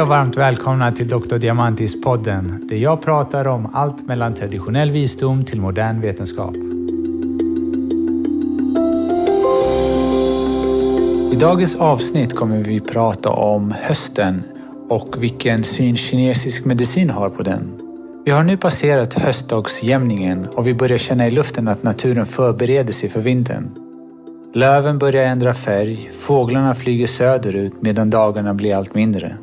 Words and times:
Hej 0.00 0.04
och 0.04 0.08
varmt 0.08 0.36
välkomna 0.36 0.92
till 0.92 1.08
Dr. 1.08 1.36
Diamantis-podden 1.38 2.68
där 2.68 2.76
jag 2.76 3.02
pratar 3.02 3.46
om 3.46 3.68
allt 3.72 4.06
mellan 4.06 4.34
traditionell 4.34 4.90
visdom 4.90 5.44
till 5.44 5.60
modern 5.60 6.00
vetenskap. 6.00 6.56
I 11.32 11.36
dagens 11.36 11.76
avsnitt 11.76 12.36
kommer 12.36 12.64
vi 12.64 12.80
prata 12.80 13.30
om 13.30 13.74
hösten 13.80 14.42
och 14.88 15.22
vilken 15.22 15.64
syn 15.64 15.96
kinesisk 15.96 16.64
medicin 16.64 17.10
har 17.10 17.28
på 17.28 17.42
den. 17.42 17.72
Vi 18.24 18.30
har 18.30 18.42
nu 18.42 18.56
passerat 18.56 19.14
höstdagsjämningen 19.14 20.46
och 20.46 20.66
vi 20.66 20.74
börjar 20.74 20.98
känna 20.98 21.26
i 21.26 21.30
luften 21.30 21.68
att 21.68 21.82
naturen 21.82 22.26
förbereder 22.26 22.92
sig 22.92 23.08
för 23.08 23.20
vintern. 23.20 23.70
Löven 24.54 24.98
börjar 24.98 25.24
ändra 25.24 25.54
färg, 25.54 26.10
fåglarna 26.14 26.74
flyger 26.74 27.06
söderut 27.06 27.82
medan 27.82 28.10
dagarna 28.10 28.54
blir 28.54 28.74
allt 28.74 28.94
mindre. 28.94 29.36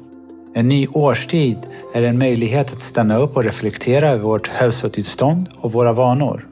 En 0.58 0.68
ny 0.68 0.88
årstid 0.88 1.58
är 1.94 2.02
en 2.02 2.18
möjlighet 2.18 2.74
att 2.74 2.82
stanna 2.82 3.18
upp 3.18 3.36
och 3.36 3.44
reflektera 3.44 4.10
över 4.10 4.24
vårt 4.24 4.48
hälsotillstånd 4.48 5.50
och 5.56 5.72
våra 5.72 5.94
vanor. 5.94 6.48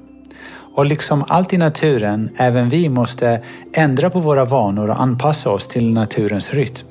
Och 0.76 0.86
liksom 0.86 1.23
allt 1.27 1.54
i 1.54 1.58
naturen, 1.58 2.30
även 2.38 2.70
vi 2.70 2.90
måste 2.90 3.41
ändra 3.73 4.10
på 4.10 4.20
våra 4.20 4.46
vanor 4.46 4.90
och 4.90 5.02
anpassa 5.02 5.49
oss 5.49 5.68
till 5.68 5.94
naturens 5.94 6.54
rytm. 6.54 6.88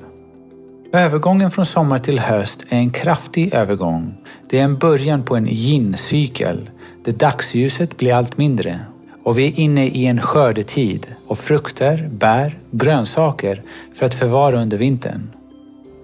Övergången 0.93 1.51
från 1.51 1.65
sommar 1.65 1.97
till 1.97 2.19
höst 2.19 2.65
är 2.69 2.77
en 2.77 2.89
kraftig 2.89 3.53
övergång. 3.53 4.13
Det 4.49 4.59
är 4.59 4.63
en 4.63 4.77
början 4.77 5.23
på 5.23 5.35
en 5.35 5.47
yin-cykel 5.47 6.69
där 7.05 7.11
dagsljuset 7.11 7.97
blir 7.97 8.13
allt 8.13 8.37
mindre 8.37 8.79
och 9.23 9.37
vi 9.37 9.47
är 9.47 9.59
inne 9.59 9.87
i 9.87 10.05
en 10.05 10.21
skördetid 10.21 11.07
och 11.27 11.37
frukter, 11.37 12.09
bär, 12.11 12.57
grönsaker 12.71 13.61
för 13.93 14.05
att 14.05 14.15
förvara 14.15 14.61
under 14.61 14.77
vintern. 14.77 15.29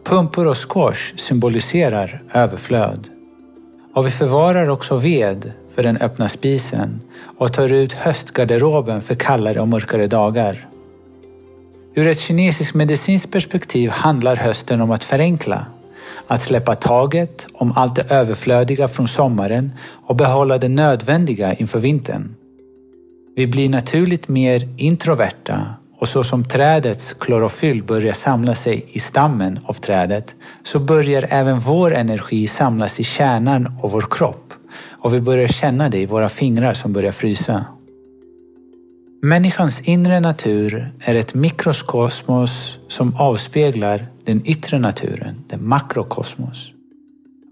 Pumpor 0.04 0.48
och 0.48 0.58
squash 0.70 1.16
symboliserar 1.16 2.22
överflöd. 2.34 3.08
Och 3.94 4.08
vi 4.08 4.12
förvarar 4.12 4.68
också 4.68 4.98
ved 4.98 5.52
för 5.76 5.84
den 5.84 5.98
öppna 5.98 6.28
spisen 6.28 7.02
och 7.38 7.54
tar 7.54 7.74
ut 7.74 7.94
höstgarderoben 7.94 9.02
för 9.02 9.16
kallare 9.16 9.62
och 9.62 9.68
mörkare 9.68 10.08
dagar. 10.08 10.68
Ur 11.96 12.08
ett 12.08 12.20
kinesiskt 12.20 12.74
medicinskt 12.74 13.32
perspektiv 13.32 13.90
handlar 13.90 14.36
hösten 14.36 14.82
om 14.82 14.92
att 14.92 15.04
förenkla, 15.04 15.66
att 16.28 16.42
släppa 16.42 16.76
taget 16.76 17.48
om 17.54 17.74
allt 17.76 17.96
det 17.96 18.12
överflödiga 18.12 18.88
från 18.88 19.08
sommaren 19.08 19.72
och 20.08 20.16
behålla 20.16 20.58
det 20.58 20.70
nödvändiga 20.70 21.54
inför 21.54 21.80
vintern. 21.80 22.36
Vi 23.36 23.48
blir 23.48 23.70
naturligt 23.70 24.28
mer 24.28 24.70
introverta 24.78 25.81
och 26.02 26.08
så 26.08 26.24
som 26.24 26.44
trädets 26.44 27.14
klorofyll 27.14 27.84
börjar 27.84 28.14
samla 28.14 28.56
sig 28.56 28.86
i 28.92 29.00
stammen 29.00 29.60
av 29.66 29.74
trädet 29.74 30.36
så 30.64 30.80
börjar 30.80 31.28
även 31.30 31.60
vår 31.60 31.94
energi 31.96 32.48
samlas 32.48 33.00
i 33.00 33.04
kärnan 33.04 33.68
av 33.84 33.92
vår 33.92 34.06
kropp 34.10 34.54
och 34.90 35.14
vi 35.14 35.22
börjar 35.22 35.48
känna 35.48 35.90
det 35.90 35.98
i 35.98 36.06
våra 36.06 36.30
fingrar 36.30 36.74
som 36.74 36.94
börjar 36.94 37.12
frysa. 37.12 37.66
Människans 39.22 39.82
inre 39.82 40.20
natur 40.20 40.94
är 41.00 41.16
ett 41.16 41.34
mikrokosmos 41.34 42.80
som 42.88 43.16
avspeglar 43.16 44.08
den 44.26 44.42
yttre 44.46 44.80
naturen, 44.80 45.44
den 45.48 45.68
makrokosmos. 45.68 46.72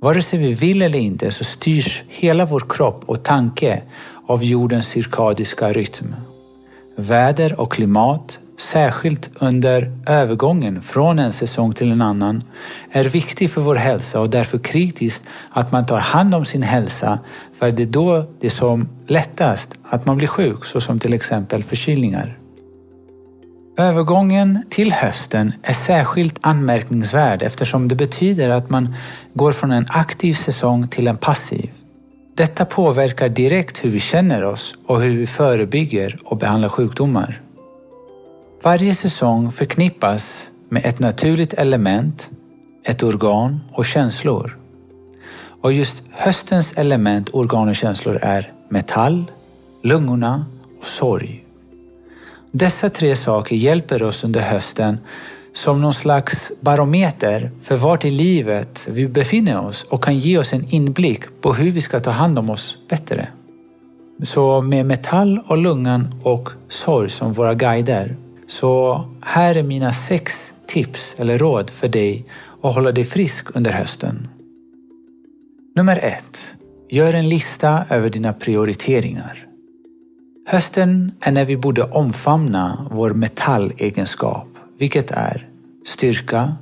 Vare 0.02 0.22
sig 0.22 0.39
vi 0.39 0.53
vill 0.53 0.81
eller 0.81 1.00
inte 1.00 1.31
så 1.31 1.44
styrs 1.44 2.03
hela 2.08 2.45
vår 2.45 2.64
kropp 2.70 3.03
och 3.05 3.23
tanke 3.23 3.81
av 4.27 4.44
jordens 4.44 4.88
cirkadiska 4.88 5.72
rytm. 5.72 6.16
Väder 7.00 7.59
och 7.59 7.72
klimat, 7.72 8.39
särskilt 8.58 9.30
under 9.36 9.92
övergången 10.08 10.82
från 10.82 11.20
en 11.20 11.33
säsong 11.33 11.73
till 11.73 11.92
en 11.92 12.02
annan, 12.02 12.43
är 12.92 13.04
viktig 13.04 13.52
för 13.52 13.61
vår 13.61 13.76
hälsa 13.76 14.20
och 14.20 14.30
därför 14.30 14.58
kritiskt 14.58 15.27
att 15.49 15.71
man 15.71 15.86
tar 15.86 15.98
hand 15.98 16.36
om 16.36 16.45
sin 16.45 16.64
hälsa 16.64 17.20
för 17.60 17.71
det 17.71 17.83
är 17.83 17.87
då 17.87 18.26
det 18.39 18.48
är 18.48 18.52
som 18.52 18.89
lättast 19.08 19.76
att 19.83 20.05
man 20.05 20.17
blir 20.17 20.27
sjuk, 20.27 20.65
såsom 20.65 20.99
till 20.99 21.14
exempel 21.14 21.64
förkylningar. 21.64 22.37
Övergången 23.77 24.64
till 24.70 24.93
hösten 24.93 25.54
är 25.64 25.73
särskilt 25.73 26.37
anmärkningsvärd 26.42 27.42
eftersom 27.42 27.87
det 27.87 27.95
betyder 27.95 28.49
att 28.49 28.70
man 28.70 28.95
går 29.33 29.52
från 29.52 29.71
en 29.71 29.87
aktiv 29.89 30.33
säsong 30.33 30.87
till 30.87 31.08
en 31.08 31.17
passiv. 31.17 31.71
Detta 32.39 32.66
påverkar 32.66 33.30
direkt 33.30 33.83
hur 33.83 33.89
vi 33.89 34.00
känner 34.00 34.44
oss 34.44 34.76
och 34.86 35.02
hur 35.02 35.17
vi 35.17 35.27
förebygger 35.27 36.17
och 36.23 36.38
behandlar 36.38 36.70
sjukdomar. 36.70 37.42
Varje 38.64 38.94
säsong 38.95 39.52
förknippas 39.52 40.49
med 40.70 40.86
ett 40.86 40.99
naturligt 40.99 41.54
element, 41.54 42.30
ett 42.83 43.04
organ 43.04 43.60
och 43.72 43.86
känslor. 43.86 44.58
Och 45.61 45.73
just 45.73 46.04
höstens 46.11 46.73
element, 46.78 47.30
organ 47.33 47.70
och 47.70 47.76
känslor 47.76 48.20
är 48.22 48.54
metall, 48.70 49.32
lungorna 49.83 50.45
och 50.80 50.86
sorg. 50.86 51.45
Dessa 52.52 52.89
tre 52.89 53.16
saker 53.16 53.55
hjälper 53.55 54.04
oss 54.04 54.23
under 54.23 54.42
hösten 54.42 54.98
som 55.59 55.81
någon 55.81 55.93
slags 55.93 56.52
barometer 56.61 57.52
för 57.61 57.77
vart 57.77 58.05
i 58.05 58.11
livet 58.11 58.87
vi 58.89 59.08
befinner 59.08 59.65
oss 59.65 59.83
och 59.89 60.03
kan 60.03 60.17
ge 60.17 60.37
oss 60.37 60.53
en 60.53 60.65
inblick 60.70 61.42
på 61.42 61.53
hur 61.53 61.71
vi 61.71 61.81
ska 61.81 61.99
ta 61.99 62.11
hand 62.11 62.39
om 62.39 62.49
oss 62.49 62.77
bättre. 62.89 63.27
Så 64.23 64.61
med 64.61 64.86
metall 64.86 65.39
och 65.48 65.58
lungan 65.58 66.21
och 66.23 66.49
sorg 66.69 67.09
som 67.09 67.33
våra 67.33 67.53
guider. 67.53 68.15
Så 68.48 69.05
här 69.21 69.55
är 69.55 69.64
mina 69.64 69.93
sex 69.93 70.53
tips 70.67 71.15
eller 71.17 71.37
råd 71.37 71.69
för 71.69 71.87
dig 71.87 72.25
att 72.61 72.75
hålla 72.75 72.92
dig 72.92 73.05
frisk 73.05 73.55
under 73.55 73.71
hösten. 73.71 74.27
Nummer 75.75 75.98
ett. 75.98 76.55
Gör 76.89 77.14
en 77.14 77.30
lista 77.30 77.86
över 77.89 78.09
dina 78.09 78.33
prioriteringar. 78.33 79.45
Hösten 80.48 81.11
är 81.19 81.31
när 81.31 81.45
vi 81.45 81.58
borde 81.58 81.83
omfamna 81.83 82.87
vår 82.92 83.14
metallegenskap, 83.14 84.48
vilket 84.77 85.11
är 85.11 85.48
styrka, 85.89 86.55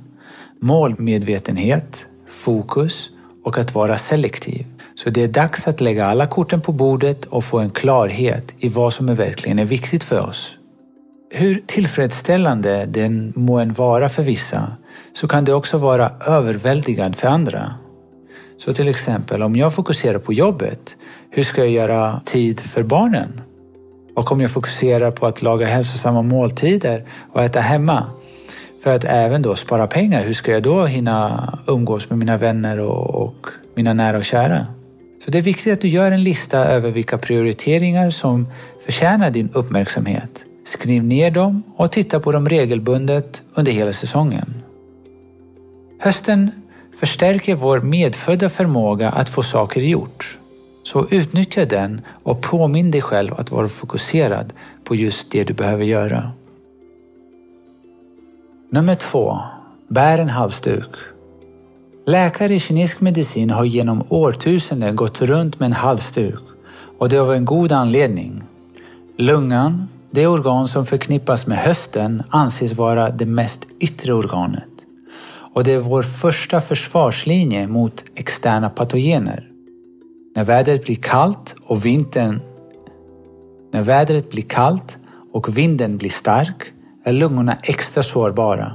målmedvetenhet, 0.60 2.08
fokus 2.28 3.10
och 3.44 3.58
att 3.58 3.74
vara 3.74 3.98
selektiv. 3.98 4.66
Så 4.94 5.10
det 5.10 5.22
är 5.22 5.28
dags 5.28 5.68
att 5.68 5.80
lägga 5.80 6.06
alla 6.06 6.26
korten 6.26 6.60
på 6.60 6.72
bordet 6.72 7.24
och 7.24 7.44
få 7.44 7.58
en 7.58 7.70
klarhet 7.70 8.54
i 8.58 8.68
vad 8.68 8.92
som 8.92 9.08
är 9.08 9.14
verkligen 9.14 9.58
är 9.58 9.64
viktigt 9.64 10.04
för 10.04 10.20
oss. 10.20 10.54
Hur 11.30 11.62
tillfredsställande 11.66 12.86
den 12.86 13.32
må 13.36 13.58
än 13.58 13.72
vara 13.72 14.08
för 14.08 14.22
vissa 14.22 14.72
så 15.12 15.28
kan 15.28 15.44
det 15.44 15.54
också 15.54 15.78
vara 15.78 16.10
överväldigande 16.26 17.18
för 17.18 17.28
andra. 17.28 17.74
Så 18.58 18.72
till 18.72 18.88
exempel 18.88 19.42
om 19.42 19.56
jag 19.56 19.74
fokuserar 19.74 20.18
på 20.18 20.32
jobbet, 20.32 20.96
hur 21.30 21.42
ska 21.42 21.60
jag 21.60 21.70
göra 21.70 22.20
tid 22.24 22.60
för 22.60 22.82
barnen? 22.82 23.40
Och 24.14 24.32
om 24.32 24.40
jag 24.40 24.50
fokuserar 24.50 25.10
på 25.10 25.26
att 25.26 25.42
laga 25.42 25.66
hälsosamma 25.66 26.22
måltider 26.22 27.08
och 27.32 27.42
äta 27.42 27.60
hemma, 27.60 28.06
för 28.82 28.90
att 28.90 29.04
även 29.04 29.42
då 29.42 29.56
spara 29.56 29.86
pengar. 29.86 30.24
Hur 30.24 30.32
ska 30.32 30.52
jag 30.52 30.62
då 30.62 30.86
hinna 30.86 31.58
umgås 31.66 32.10
med 32.10 32.18
mina 32.18 32.36
vänner 32.36 32.78
och, 32.78 33.22
och 33.22 33.46
mina 33.74 33.92
nära 33.92 34.18
och 34.18 34.24
kära? 34.24 34.66
Så 35.24 35.30
det 35.30 35.38
är 35.38 35.42
viktigt 35.42 35.72
att 35.72 35.80
du 35.80 35.88
gör 35.88 36.12
en 36.12 36.22
lista 36.22 36.58
över 36.58 36.90
vilka 36.90 37.18
prioriteringar 37.18 38.10
som 38.10 38.46
förtjänar 38.84 39.30
din 39.30 39.50
uppmärksamhet. 39.52 40.44
Skriv 40.64 41.04
ner 41.04 41.30
dem 41.30 41.62
och 41.76 41.92
titta 41.92 42.20
på 42.20 42.32
dem 42.32 42.48
regelbundet 42.48 43.42
under 43.54 43.72
hela 43.72 43.92
säsongen. 43.92 44.62
Hösten 46.00 46.50
förstärker 47.00 47.54
vår 47.54 47.80
medfödda 47.80 48.48
förmåga 48.48 49.10
att 49.10 49.28
få 49.28 49.42
saker 49.42 49.80
gjort. 49.80 50.38
Så 50.82 51.06
utnyttja 51.10 51.64
den 51.64 52.00
och 52.22 52.40
påminn 52.40 52.90
dig 52.90 53.00
själv 53.00 53.34
att 53.34 53.50
vara 53.50 53.68
fokuserad 53.68 54.52
på 54.84 54.94
just 54.94 55.30
det 55.30 55.44
du 55.44 55.54
behöver 55.54 55.84
göra. 55.84 56.32
Nummer 58.70 58.94
två. 58.94 59.38
Bär 59.88 60.18
en 60.18 60.28
halsduk. 60.28 60.96
Läkare 62.06 62.54
i 62.54 62.60
kinesisk 62.60 63.00
medicin 63.00 63.50
har 63.50 63.64
genom 63.64 64.04
årtusenden 64.08 64.96
gått 64.96 65.22
runt 65.22 65.60
med 65.60 65.66
en 65.66 65.72
halsduk 65.72 66.40
och 66.98 67.08
det 67.08 67.18
av 67.18 67.32
en 67.32 67.44
god 67.44 67.72
anledning. 67.72 68.42
Lungan, 69.16 69.88
det 70.10 70.26
organ 70.26 70.68
som 70.68 70.86
förknippas 70.86 71.46
med 71.46 71.58
hösten, 71.58 72.22
anses 72.28 72.72
vara 72.72 73.10
det 73.10 73.26
mest 73.26 73.66
yttre 73.80 74.12
organet. 74.12 74.68
Och 75.54 75.64
det 75.64 75.72
är 75.72 75.78
vår 75.78 76.02
första 76.02 76.60
försvarslinje 76.60 77.66
mot 77.66 78.04
externa 78.14 78.70
patogener. 78.70 79.48
När 80.34 80.44
vädret 80.44 80.84
blir 80.84 80.96
kallt 80.96 81.54
och 81.66 81.86
vintern 81.86 82.40
när 83.72 83.82
vädret 83.82 84.30
blir 84.30 84.42
kallt 84.42 84.98
och 85.32 85.58
vinden 85.58 85.98
blir 85.98 86.10
stark 86.10 86.72
är 87.08 87.12
lungorna 87.12 87.56
extra 87.62 88.02
sårbara. 88.02 88.72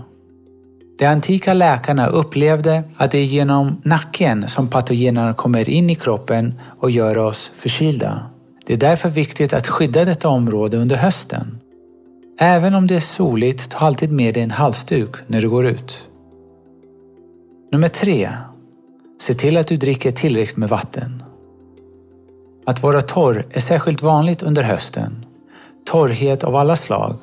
De 1.00 1.06
antika 1.06 1.54
läkarna 1.54 2.08
upplevde 2.08 2.84
att 2.98 3.12
det 3.12 3.18
är 3.18 3.24
genom 3.24 3.82
nacken 3.84 4.48
som 4.48 4.68
patogenerna 4.68 5.34
kommer 5.34 5.70
in 5.70 5.90
i 5.90 5.96
kroppen 5.96 6.60
och 6.80 6.92
gör 6.92 7.18
oss 7.18 7.52
förkylda. 7.56 8.26
Det 8.66 8.74
är 8.74 8.78
därför 8.78 9.10
viktigt 9.10 9.54
att 9.54 9.68
skydda 9.68 10.06
detta 10.06 10.30
område 10.30 10.78
under 10.78 10.96
hösten. 10.96 11.60
Även 12.40 12.76
om 12.76 12.88
det 12.88 12.96
är 12.96 13.00
soligt, 13.00 13.70
ta 13.70 13.86
alltid 13.86 14.12
med 14.12 14.34
dig 14.34 14.44
en 14.44 14.52
halsduk 14.52 15.16
när 15.28 15.42
du 15.42 15.50
går 15.50 15.66
ut. 15.66 16.08
Nummer 17.72 17.88
tre. 17.88 18.30
Se 19.22 19.34
till 19.34 19.58
att 19.58 19.68
du 19.68 19.78
dricker 19.78 20.12
tillräckligt 20.12 20.58
med 20.58 20.70
vatten. 20.70 21.24
Att 22.66 22.84
vara 22.84 23.02
torr 23.02 23.46
är 23.52 23.60
särskilt 23.60 24.02
vanligt 24.02 24.44
under 24.44 24.64
hösten. 24.64 25.26
Torrhet 25.86 26.44
av 26.44 26.56
alla 26.56 26.76
slag. 26.76 27.16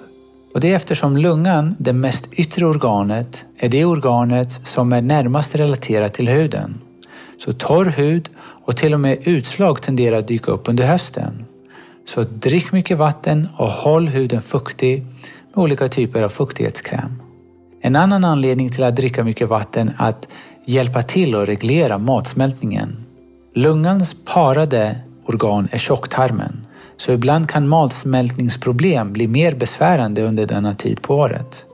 Och 0.54 0.60
det 0.60 0.70
är 0.72 0.76
eftersom 0.76 1.16
lungan, 1.16 1.76
det 1.78 1.92
mest 1.92 2.28
yttre 2.32 2.66
organet, 2.66 3.44
är 3.56 3.68
det 3.68 3.84
organet 3.84 4.52
som 4.64 4.92
är 4.92 5.02
närmast 5.02 5.54
relaterat 5.54 6.14
till 6.14 6.28
huden. 6.28 6.80
Så 7.44 7.52
torr 7.52 7.84
hud 7.84 8.28
och 8.38 8.76
till 8.76 8.94
och 8.94 9.00
med 9.00 9.18
utslag 9.24 9.82
tenderar 9.82 10.16
att 10.16 10.28
dyka 10.28 10.52
upp 10.52 10.68
under 10.68 10.84
hösten. 10.84 11.44
Så 12.06 12.22
drick 12.22 12.72
mycket 12.72 12.98
vatten 12.98 13.48
och 13.56 13.68
håll 13.68 14.08
huden 14.08 14.42
fuktig 14.42 15.06
med 15.54 15.62
olika 15.62 15.88
typer 15.88 16.22
av 16.22 16.28
fuktighetskräm. 16.28 17.22
En 17.80 17.96
annan 17.96 18.24
anledning 18.24 18.70
till 18.70 18.84
att 18.84 18.96
dricka 18.96 19.24
mycket 19.24 19.48
vatten 19.48 19.90
är 19.98 20.08
att 20.08 20.28
hjälpa 20.64 21.02
till 21.02 21.34
att 21.34 21.48
reglera 21.48 21.98
matsmältningen. 21.98 22.96
Lungans 23.54 24.16
parade 24.24 24.96
organ 25.26 25.68
är 25.72 25.78
tjocktarmen, 25.78 26.66
så 27.00 27.12
ibland 27.12 27.48
kan 27.48 27.68
matsmältningsproblem 27.68 29.12
bli 29.12 29.26
mer 29.26 29.54
besvärande 29.54 30.22
under 30.22 30.46
denna 30.46 30.74
tid 30.74 31.02
på 31.02 31.16
året. 31.16 31.66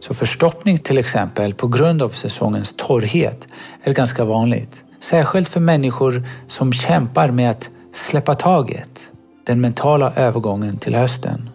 Så 0.00 0.14
förstoppning 0.14 0.78
till 0.78 0.98
exempel 0.98 1.54
på 1.54 1.68
grund 1.68 2.02
av 2.02 2.08
säsongens 2.08 2.74
torrhet 2.76 3.48
är 3.82 3.92
ganska 3.92 4.24
vanligt. 4.24 4.84
Särskilt 5.00 5.48
för 5.48 5.60
människor 5.60 6.22
som 6.48 6.72
kämpar 6.72 7.30
med 7.30 7.50
att 7.50 7.70
släppa 7.94 8.34
taget, 8.34 9.10
den 9.46 9.60
mentala 9.60 10.12
övergången 10.16 10.76
till 10.76 10.94
hösten. 10.94 11.50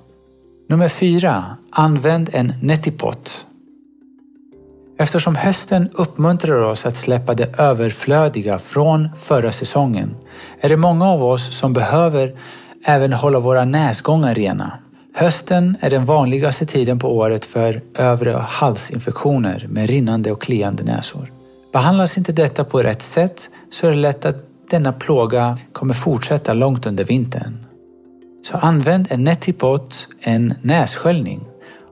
Nummer 0.70 0.90
fyra. 0.90 1.58
Använd 1.72 2.30
en 2.34 2.54
nettipot. 2.62 3.46
Eftersom 4.98 5.36
hösten 5.36 5.90
uppmuntrar 5.94 6.62
oss 6.62 6.86
att 6.86 6.96
släppa 6.96 7.34
det 7.34 7.60
överflödiga 7.60 8.60
från 8.60 9.10
förra 9.18 9.52
säsongen 9.52 10.16
är 10.60 10.70
det 10.70 10.78
många 10.78 11.10
av 11.10 11.24
oss 11.24 11.58
som 11.58 11.74
behöver 11.74 12.38
även 12.86 13.14
hålla 13.14 13.40
våra 13.40 13.66
näsgångar 13.66 14.36
rena. 14.36 14.74
Hösten 15.14 15.78
är 15.80 15.90
den 15.90 16.06
vanligaste 16.06 16.66
tiden 16.66 17.00
på 17.00 17.18
året 17.18 17.46
för 17.46 17.82
övre 17.96 18.46
halsinfektioner 18.50 19.68
med 19.70 19.90
rinnande 19.90 20.32
och 20.32 20.42
kliande 20.42 20.84
näsor. 20.84 21.32
Behandlas 21.74 22.18
inte 22.18 22.32
detta 22.32 22.64
på 22.64 22.84
rätt 22.84 23.02
sätt 23.02 23.50
så 23.72 23.88
är 23.88 23.92
det 23.92 23.98
lätt 23.98 24.26
att 24.26 24.36
denna 24.70 24.94
plåga 24.94 25.58
kommer 25.72 25.94
fortsätta 25.94 26.54
långt 26.54 26.86
under 26.86 27.04
vintern. 27.04 27.58
Så 28.44 28.58
använd 28.58 29.08
en 29.10 29.24
netipot, 29.24 30.08
en 30.20 30.54
nässköljning 30.62 31.42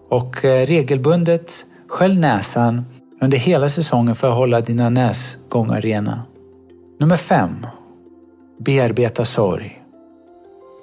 och 0.09 0.45
eh, 0.45 0.65
regelbundet 0.65 1.65
skölj 1.87 2.19
näsan 2.19 2.85
under 3.21 3.37
hela 3.37 3.69
säsongen 3.69 4.15
för 4.15 4.29
att 4.29 4.35
hålla 4.35 4.61
dina 4.61 4.89
näsgångar 4.89 5.81
rena. 5.81 6.21
Nummer 6.99 7.17
5. 7.17 7.65
Bearbeta 8.59 9.25
sorg. 9.25 9.78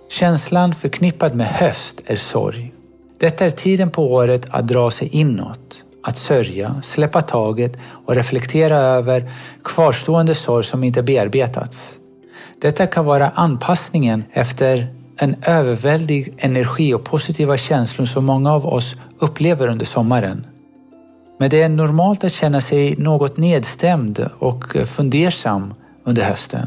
Känslan 0.09 0.75
förknippad 0.75 1.35
med 1.35 1.47
höst 1.47 2.03
är 2.07 2.17
sorg. 2.17 2.73
Detta 3.19 3.45
är 3.45 3.51
tiden 3.51 3.91
på 3.91 4.13
året 4.13 4.47
att 4.51 4.69
dra 4.69 4.91
sig 4.91 5.09
inåt, 5.09 5.85
att 6.03 6.17
sörja, 6.17 6.83
släppa 6.83 7.23
taget 7.23 7.73
och 8.07 8.15
reflektera 8.15 8.81
över 8.81 9.33
kvarstående 9.65 10.35
sorg 10.35 10.65
som 10.65 10.85
inte 10.85 11.03
bearbetats. 11.03 11.99
Detta 12.61 12.87
kan 12.87 13.05
vara 13.05 13.31
anpassningen 13.31 14.25
efter 14.33 14.87
en 15.17 15.37
överväldig 15.43 16.35
energi 16.39 16.95
och 16.95 17.05
positiva 17.05 17.57
känslor 17.57 18.07
som 18.07 18.25
många 18.25 18.53
av 18.53 18.67
oss 18.67 18.95
upplever 19.19 19.69
under 19.69 19.87
sommaren. 19.87 20.47
Men 21.39 21.51
det 21.51 21.63
är 21.63 21.69
normalt 21.69 22.25
att 22.25 22.33
känna 22.33 22.61
sig 22.61 22.97
något 22.97 23.37
nedstämd 23.37 24.31
och 24.39 24.77
fundersam 24.87 25.75
under 26.05 26.23
hösten. 26.23 26.67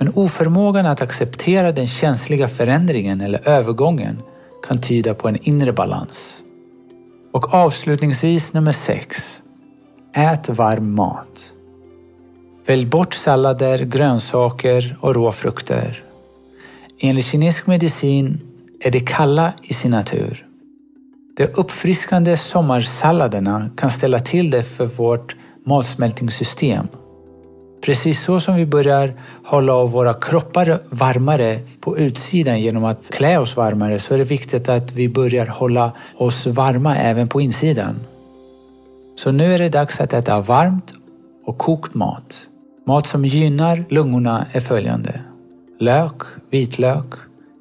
Men 0.00 0.12
oförmågan 0.14 0.86
att 0.86 1.02
acceptera 1.02 1.72
den 1.72 1.86
känsliga 1.86 2.48
förändringen 2.48 3.20
eller 3.20 3.48
övergången 3.48 4.22
kan 4.66 4.80
tyda 4.80 5.14
på 5.14 5.28
en 5.28 5.36
inre 5.42 5.72
balans. 5.72 6.42
Och 7.32 7.54
avslutningsvis 7.54 8.52
nummer 8.52 8.72
6. 8.72 9.42
Ät 10.14 10.48
varm 10.48 10.94
mat. 10.94 11.52
Välj 12.66 12.86
bort 12.86 13.14
sallader, 13.14 13.78
grönsaker 13.78 14.96
och 15.00 15.14
råfrukter. 15.14 16.02
Enligt 17.00 17.24
kinesisk 17.24 17.66
medicin 17.66 18.40
är 18.80 18.90
det 18.90 19.00
kalla 19.00 19.52
i 19.62 19.74
sin 19.74 19.90
natur. 19.90 20.46
De 21.36 21.46
uppfriskande 21.46 22.36
sommarsalladerna 22.36 23.70
kan 23.76 23.90
ställa 23.90 24.18
till 24.18 24.50
det 24.50 24.62
för 24.62 24.86
vårt 24.86 25.36
matsmältningssystem. 25.66 26.86
Precis 27.82 28.24
så 28.24 28.40
som 28.40 28.56
vi 28.56 28.66
börjar 28.66 29.14
hålla 29.44 29.84
våra 29.84 30.14
kroppar 30.14 30.82
varmare 30.90 31.60
på 31.80 31.98
utsidan 31.98 32.60
genom 32.60 32.84
att 32.84 33.10
klä 33.10 33.38
oss 33.38 33.56
varmare 33.56 33.98
så 33.98 34.14
är 34.14 34.18
det 34.18 34.24
viktigt 34.24 34.68
att 34.68 34.92
vi 34.92 35.08
börjar 35.08 35.46
hålla 35.46 35.92
oss 36.16 36.46
varma 36.46 36.96
även 36.96 37.28
på 37.28 37.40
insidan. 37.40 37.94
Så 39.16 39.32
nu 39.32 39.54
är 39.54 39.58
det 39.58 39.68
dags 39.68 40.00
att 40.00 40.12
äta 40.12 40.40
varmt 40.40 40.94
och 41.44 41.58
kokt 41.58 41.94
mat. 41.94 42.46
Mat 42.86 43.06
som 43.06 43.24
gynnar 43.24 43.84
lungorna 43.88 44.46
är 44.52 44.60
följande. 44.60 45.20
Lök, 45.78 46.22
vitlök, 46.50 47.06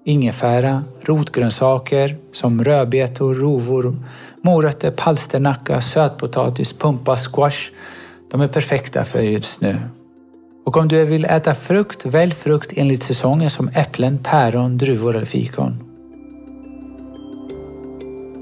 ingefära, 0.06 0.84
rotgrönsaker 1.02 2.18
som 2.34 2.64
rödbetor, 2.64 3.34
rovor, 3.34 3.96
morötter, 4.42 4.92
palsternacka, 4.92 5.82
sötpotatis, 5.82 6.74
pumpa, 6.74 7.18
squash. 7.18 7.72
De 8.32 8.42
är 8.42 8.48
perfekta 8.48 9.06
för 9.06 9.20
just 9.20 9.62
nu. 9.62 9.76
Och 10.70 10.78
om 10.78 10.88
du 10.88 11.06
vill 11.06 11.26
äta 11.26 11.54
frukt, 11.54 12.06
välj 12.06 12.32
frukt 12.32 12.74
enligt 12.76 13.04
säsongen 13.04 13.50
som 13.50 13.70
äpplen, 13.74 14.18
päron, 14.24 14.78
druvor 14.78 15.16
eller 15.16 15.26
fikon. 15.26 15.74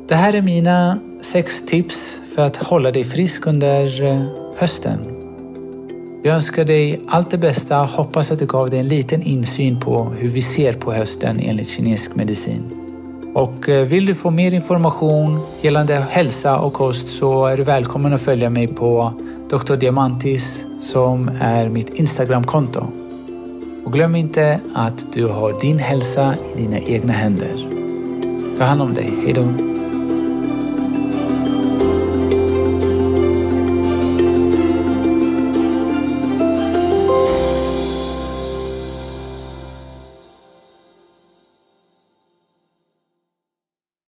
Det 0.07 0.15
här 0.15 0.35
är 0.35 0.41
mina 0.41 0.99
sex 1.21 1.65
tips 1.65 2.19
för 2.35 2.41
att 2.41 2.57
hålla 2.57 2.91
dig 2.91 3.03
frisk 3.03 3.47
under 3.47 4.03
eh, 4.03 4.21
hösten. 4.57 4.99
Jag 6.23 6.35
önskar 6.35 6.65
dig 6.65 7.01
allt 7.07 7.31
det 7.31 7.37
bästa. 7.37 7.77
Hoppas 7.77 8.31
att 8.31 8.39
det 8.39 8.45
gav 8.45 8.69
dig 8.69 8.79
en 8.79 8.87
liten 8.87 9.21
insyn 9.21 9.79
på 9.79 10.03
hur 10.03 10.29
vi 10.29 10.41
ser 10.41 10.73
på 10.73 10.93
hösten 10.93 11.39
enligt 11.39 11.69
kinesisk 11.69 12.15
medicin. 12.15 12.63
Och 13.33 13.69
eh, 13.69 13.87
vill 13.87 14.05
du 14.05 14.15
få 14.15 14.29
mer 14.29 14.53
information 14.53 15.39
gällande 15.61 15.95
hälsa 16.09 16.59
och 16.59 16.73
kost 16.73 17.09
så 17.09 17.45
är 17.45 17.57
du 17.57 17.63
välkommen 17.63 18.13
att 18.13 18.21
följa 18.21 18.49
mig 18.49 18.67
på 18.67 19.13
Dr. 19.49 19.75
Diamantis 19.75 20.66
som 20.81 21.29
är 21.41 21.69
mitt 21.69 21.89
Instagramkonto. 21.89 22.87
Och 23.85 23.93
glöm 23.93 24.15
inte 24.15 24.59
att 24.73 25.13
du 25.13 25.25
har 25.25 25.59
din 25.61 25.79
hälsa 25.79 26.35
i 26.55 26.57
dina 26.57 26.79
egna 26.79 27.13
händer. 27.13 27.69
Ta 28.57 28.63
hand 28.63 28.81
om 28.81 28.93
dig. 28.93 29.13
Hejdå! 29.25 29.76